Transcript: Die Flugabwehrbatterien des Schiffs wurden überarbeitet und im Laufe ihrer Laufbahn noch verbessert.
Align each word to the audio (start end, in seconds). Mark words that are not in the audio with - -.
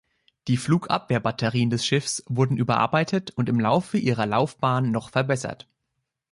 Die 0.47 0.57
Flugabwehrbatterien 0.57 1.69
des 1.69 1.85
Schiffs 1.85 2.23
wurden 2.25 2.57
überarbeitet 2.57 3.29
und 3.37 3.47
im 3.49 3.59
Laufe 3.59 3.99
ihrer 3.99 4.25
Laufbahn 4.25 4.89
noch 4.89 5.11
verbessert. 5.11 5.67